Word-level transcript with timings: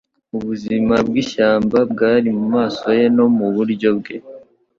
Ubuzima 0.37 0.95
bwishyamba 1.07 1.77
bwari 1.91 2.29
mumaso 2.37 2.87
ye 2.97 3.05
no 3.15 3.25
muburyo 3.37 3.89
bwe 3.99 4.15